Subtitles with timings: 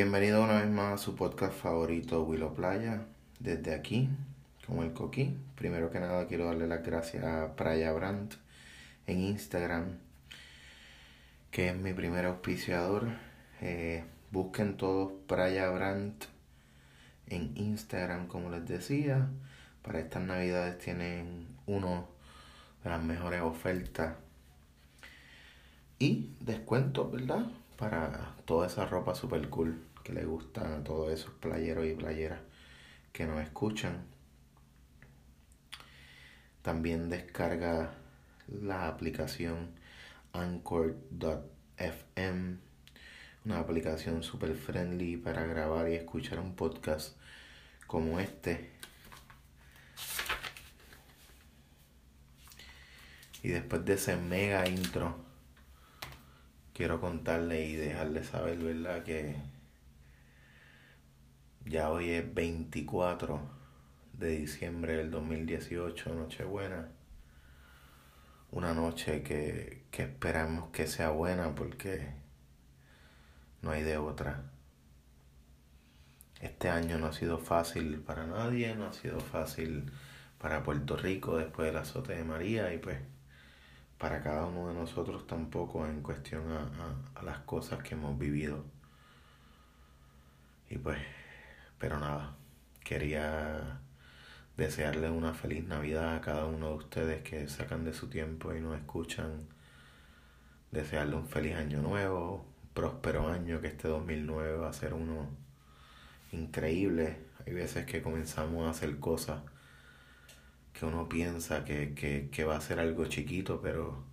[0.00, 3.04] Bienvenido una vez más a su podcast favorito Willow Playa,
[3.40, 4.08] desde aquí,
[4.64, 5.36] como el coquí.
[5.56, 8.34] Primero que nada quiero darle las gracias a Playa Brandt
[9.08, 9.98] en Instagram,
[11.50, 13.08] que es mi primer auspiciador.
[13.60, 16.26] Eh, busquen todos Playa Brandt
[17.26, 19.26] en Instagram, como les decía.
[19.82, 22.06] Para estas navidades tienen uno
[22.84, 24.14] de las mejores ofertas
[25.98, 27.48] y descuentos, ¿verdad?
[27.76, 32.40] Para toda esa ropa super cool le gustan a todos esos playeros y playeras
[33.12, 34.06] que nos escuchan.
[36.62, 37.94] También descarga
[38.46, 39.74] la aplicación
[40.32, 41.38] anchor.fm,
[43.44, 47.16] una aplicación super friendly para grabar y escuchar un podcast
[47.86, 48.70] como este.
[53.42, 55.16] Y después de ese mega intro,
[56.74, 59.04] quiero contarle y dejarle saber, ¿verdad?
[59.04, 59.36] Que
[61.68, 63.40] ya hoy es 24
[64.14, 66.88] de diciembre del 2018, Nochebuena.
[68.50, 72.08] Una noche que, que esperamos que sea buena porque
[73.60, 74.44] no hay de otra.
[76.40, 79.92] Este año no ha sido fácil para nadie, no ha sido fácil
[80.38, 82.98] para Puerto Rico después del azote de María y pues
[83.98, 86.70] para cada uno de nosotros tampoco en cuestión a,
[87.16, 88.64] a, las cosas que hemos vivido.
[90.70, 90.98] Y pues,
[91.78, 92.36] pero nada,
[92.84, 93.80] quería
[94.56, 98.60] desearle una feliz Navidad a cada uno de ustedes que sacan de su tiempo y
[98.60, 99.46] nos escuchan.
[100.72, 105.28] Desearle un feliz año nuevo, un próspero año, que este 2009 va a ser uno
[106.32, 107.18] increíble.
[107.46, 109.42] Hay veces que comenzamos a hacer cosas
[110.72, 114.04] que uno piensa que, que, que va a ser algo chiquito, pero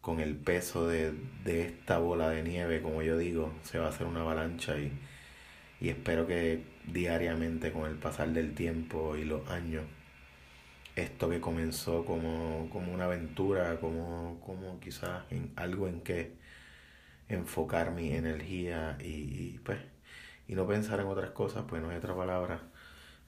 [0.00, 1.12] con el peso de,
[1.44, 4.92] de, esta bola de nieve, como yo digo, se va a hacer una avalancha y,
[5.80, 9.84] y espero que diariamente con el pasar del tiempo y los años,
[10.96, 16.32] esto que comenzó como, como una aventura, como, como quizás en algo en que
[17.28, 19.78] enfocar mi energía y, pues
[20.48, 22.60] y no pensar en otras cosas, pues no hay otra palabra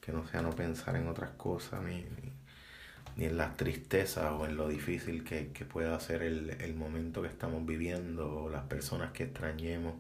[0.01, 2.33] que no sea no pensar en otras cosas, ni, ni,
[3.17, 7.23] ni en las tristezas o en lo difícil que, que pueda ser el, el, momento
[7.23, 9.95] que estamos viviendo o las personas que extrañemos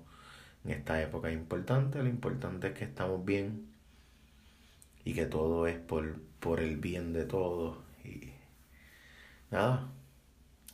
[0.64, 2.02] en esta época importante.
[2.02, 3.68] Lo importante es que estamos bien
[5.04, 7.78] y que todo es por, por el bien de todos.
[8.04, 8.32] Y
[9.50, 9.88] nada,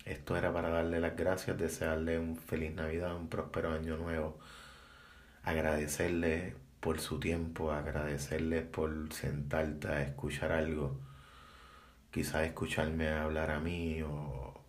[0.05, 4.39] esto era para darle las gracias, desearle un feliz Navidad, un próspero año nuevo,
[5.43, 10.99] agradecerle por su tiempo, agradecerles por sentarte a escuchar algo,
[12.11, 14.61] quizás escucharme hablar a mí o,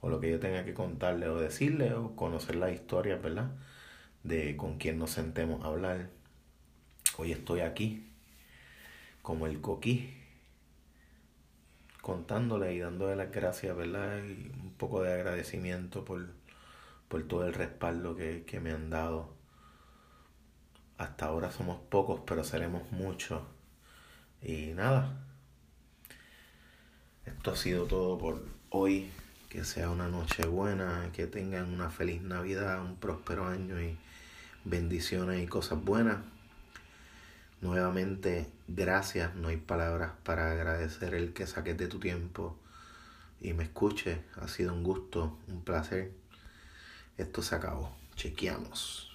[0.00, 3.50] o lo que yo tenga que contarle o decirle o conocer la historia, ¿verdad?
[4.22, 6.10] De con quién nos sentemos a hablar.
[7.16, 8.08] Hoy estoy aquí,
[9.22, 10.14] como el coquí,
[12.02, 14.22] contándole y dándole las gracias, ¿verdad?
[14.24, 16.28] Y un poco de agradecimiento por,
[17.08, 19.40] por todo el respaldo que, que me han dado
[21.00, 23.40] hasta ahora somos pocos, pero seremos muchos.
[24.42, 25.18] Y nada.
[27.24, 29.10] Esto ha sido todo por hoy.
[29.50, 33.98] Que sea una noche buena, que tengan una feliz Navidad, un próspero año y
[34.64, 36.18] bendiciones y cosas buenas.
[37.60, 39.34] Nuevamente, gracias.
[39.34, 42.56] No hay palabras para agradecer el que saques de tu tiempo
[43.40, 44.22] y me escuche.
[44.40, 46.12] Ha sido un gusto, un placer.
[47.18, 47.94] Esto se acabó.
[48.14, 49.09] Chequeamos.